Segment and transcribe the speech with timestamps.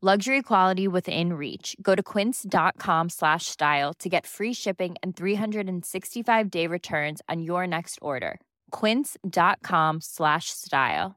[0.00, 1.74] Luxury quality within reach.
[1.82, 7.66] Go to quince.com slash style to get free shipping and 365 day returns on your
[7.66, 8.38] next order.
[8.70, 11.16] Quince.com slash style.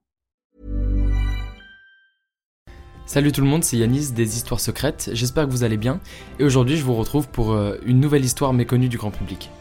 [3.06, 6.00] Salut tout le monde, c'est Yanis des Histoires Secrètes, j'espère que vous allez bien,
[6.40, 9.52] et aujourd'hui je vous retrouve pour euh, une nouvelle histoire méconnue du grand public.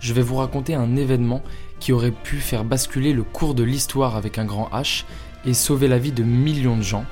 [0.00, 1.42] Je vais vous raconter un événement
[1.78, 5.04] qui aurait pu faire basculer le cours de l'histoire avec un grand H
[5.44, 7.04] et sauver la vie de millions de gens.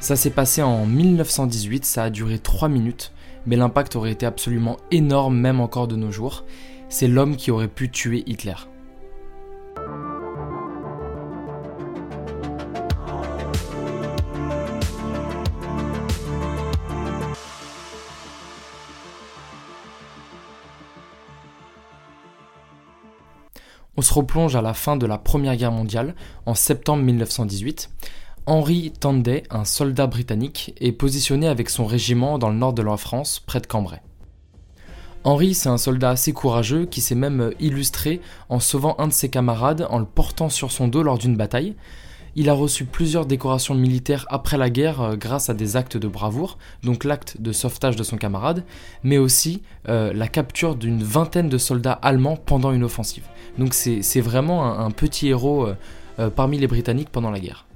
[0.00, 3.12] Ça s'est passé en 1918, ça a duré 3 minutes,
[3.44, 6.46] mais l'impact aurait été absolument énorme même encore de nos jours.
[6.88, 8.54] C'est l'homme qui aurait pu tuer Hitler.
[23.98, 26.14] On se replonge à la fin de la Première Guerre mondiale,
[26.46, 27.90] en septembre 1918.
[28.50, 32.96] Henry Tanday, un soldat britannique, est positionné avec son régiment dans le nord de la
[32.96, 33.98] France, près de Cambrai.
[35.22, 39.28] Henry, c'est un soldat assez courageux qui s'est même illustré en sauvant un de ses
[39.28, 41.76] camarades en le portant sur son dos lors d'une bataille.
[42.34, 46.08] Il a reçu plusieurs décorations militaires après la guerre euh, grâce à des actes de
[46.08, 48.64] bravoure, donc l'acte de sauvetage de son camarade,
[49.04, 53.28] mais aussi euh, la capture d'une vingtaine de soldats allemands pendant une offensive.
[53.58, 55.68] Donc c'est vraiment un, petit héros
[56.18, 57.66] euh, parmi les Britanniques pendant la guerre.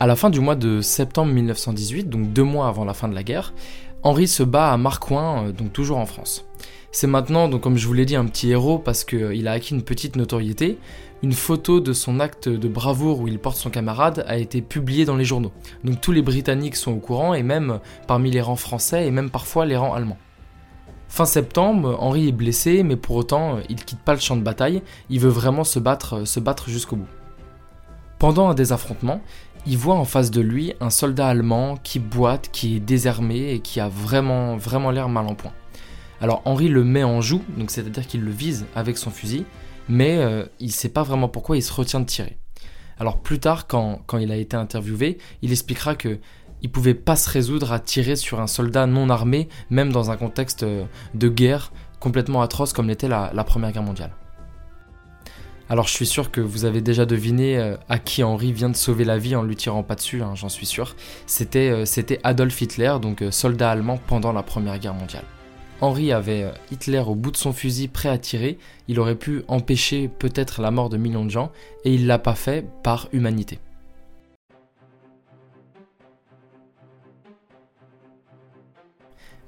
[0.00, 3.14] À la fin du mois de septembre 1918, donc deux mois avant la fin de
[3.14, 3.54] la guerre,
[4.02, 6.44] Henri se bat à Marcoing, donc toujours en France.
[6.90, 9.82] C'est maintenant, comme je vous l'ai dit, un petit héros parce qu'il a acquis une
[9.82, 10.78] petite notoriété.
[11.22, 15.04] Une photo de son acte de bravoure où il porte son camarade a été publiée
[15.04, 15.52] dans les journaux.
[15.84, 19.30] Donc tous les Britanniques sont au courant et même parmi les rangs français et même
[19.30, 20.18] parfois les rangs allemands.
[21.08, 24.82] Fin septembre, Henri est blessé, mais pour autant, il quitte pas le champ de bataille,
[25.08, 27.08] il veut vraiment se battre, se battre jusqu'au bout.
[28.18, 29.20] Pendant un des affrontements,
[29.66, 33.60] il voit en face de lui un soldat allemand qui boite, qui est désarmé et
[33.60, 35.52] qui a vraiment, vraiment l'air mal en point.
[36.20, 39.44] Alors Henri le met en joue, donc c'est-à-dire qu'il le vise avec son fusil,
[39.88, 42.38] mais euh, il ne sait pas vraiment pourquoi il se retient de tirer.
[42.98, 46.18] Alors plus tard, quand, il a été interviewé, il expliquera que
[46.62, 50.16] il pouvait pas se résoudre à tirer sur un soldat non armé, même dans un
[50.16, 54.12] contexte euh, de guerre complètement atroce comme l'était la, Première Guerre mondiale.
[55.70, 58.76] Alors je suis sûr que vous avez déjà deviné euh, à qui Henri vient de
[58.76, 60.94] sauver la vie en lui tirant pas dessus, hein, j'en suis sûr.
[61.26, 65.24] C'était Adolf Hitler, donc soldat allemand pendant la Première Guerre mondiale.
[65.80, 68.58] Henri avait euh, Hitler au bout de son fusil prêt à tirer,
[68.88, 71.50] il aurait pu empêcher peut-être la mort de millions de gens,
[71.84, 73.58] et il l'a pas fait par humanité.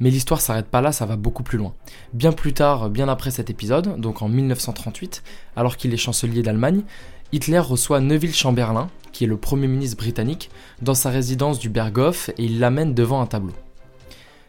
[0.01, 1.75] Mais l'histoire s'arrête pas là, ça va beaucoup plus loin.
[2.13, 5.23] Bien plus tard, bien après cet épisode, donc en 1938,
[5.57, 6.83] alors qu'il est chancelier d'Allemagne,
[7.33, 10.51] Hitler reçoit Neville Chamberlain, qui est le premier ministre britannique,
[10.83, 13.55] dans sa résidence du Berghof et il l'amène devant un tableau.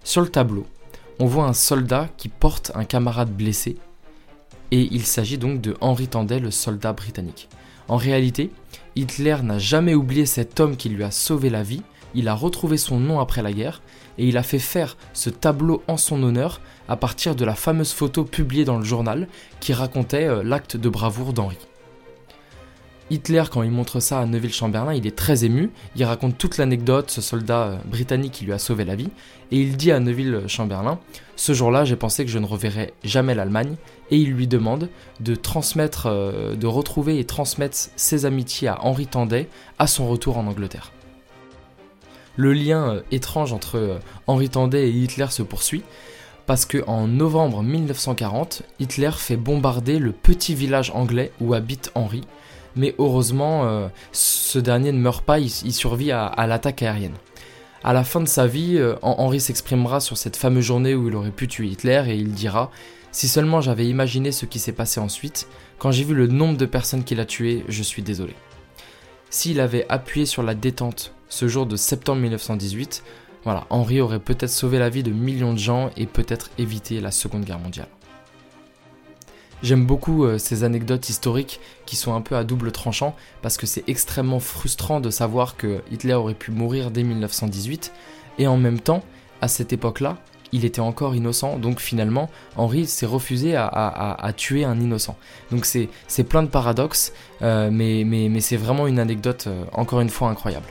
[0.03, 0.67] Sur le tableau,
[1.19, 3.77] on voit un soldat qui porte un camarade blessé,
[4.71, 7.47] et il s'agit donc de Henri Tandet, le soldat britannique.
[7.87, 8.51] En réalité,
[8.95, 11.83] Hitler n'a jamais oublié cet homme qui lui a sauvé la vie,
[12.15, 13.81] il a retrouvé son nom après la guerre,
[14.17, 17.93] et il a fait faire ce tableau en son honneur à partir de la fameuse
[17.93, 19.27] photo publiée dans le journal
[19.59, 21.57] qui racontait euh, l'acte de bravoure d'Henri.
[23.09, 25.69] Hitler, quand il montre ça à Neuville-Chamberlain, il est très ému.
[25.95, 29.09] Il raconte toute l'anecdote, ce soldat euh, britannique qui lui a sauvé la vie.
[29.51, 30.99] Et il dit à Neuville-Chamberlain
[31.37, 33.75] Ce jour-là, j'ai pensé que je ne reverrais jamais l'Allemagne.
[34.11, 34.89] Et il lui demande
[35.21, 39.47] de transmettre, euh, de retrouver et transmettre ses amitiés à Henri Tandet
[39.79, 40.91] à son retour en Angleterre.
[42.37, 45.83] Le lien euh, étrange entre Henri Tandet et Hitler se poursuit
[46.45, 52.21] parce qu'en novembre 1940, Hitler fait bombarder le petit village anglais où habite Henri
[52.77, 57.15] mais heureusement, euh, ce dernier ne meurt pas, il, survit à, l'attaque aérienne.
[57.83, 61.15] À la fin de sa vie, euh, Henri s'exprimera sur cette fameuse journée où il
[61.15, 62.71] aurait pu tuer Hitler et il dira
[63.11, 65.47] Si seulement j'avais imaginé ce qui s'est passé ensuite,
[65.79, 68.35] quand j'ai vu le nombre de personnes qu'il a tuées, je suis désolé.
[69.29, 73.03] S'il avait appuyé sur la détente ce jour de septembre 1918,
[73.43, 77.11] voilà, Henri aurait peut-être sauvé la vie de millions de gens et peut-être évité la
[77.11, 77.87] Seconde Guerre mondiale.
[79.63, 83.65] J'aime beaucoup euh, ces anecdotes historiques qui sont un peu à double tranchant parce que
[83.65, 87.91] c'est extrêmement frustrant de savoir que Hitler aurait pu mourir dès 1918
[88.37, 89.03] et en même temps,
[89.41, 90.17] à cette époque-là,
[90.51, 95.17] il était encore innocent, donc finalement, Henri s'est refusé à, tuer un innocent.
[95.51, 100.29] Donc c'est plein de paradoxes, euh, mais, c'est vraiment une anecdote, euh, encore une fois,
[100.29, 100.67] incroyable.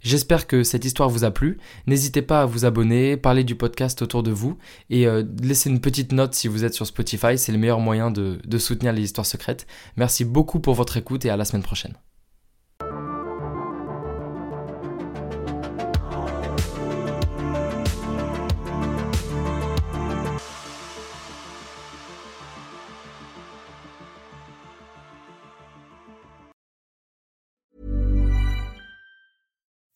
[0.00, 1.56] J'espère que cette histoire vous a plu.
[1.86, 4.58] N'hésitez pas à vous abonner, parler du podcast autour de vous
[4.90, 7.38] et euh, laisser une petite note si vous êtes sur Spotify.
[7.38, 9.66] C'est le meilleur moyen de soutenir les histoires secrètes.
[9.96, 11.94] Merci beaucoup pour votre écoute et à la semaine prochaine.